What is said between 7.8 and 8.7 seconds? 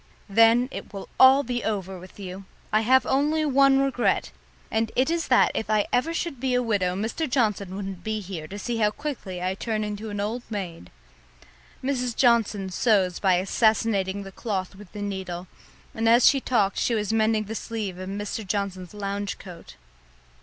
be here to